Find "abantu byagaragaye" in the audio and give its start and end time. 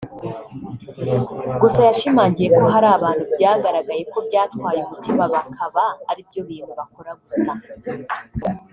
2.97-4.03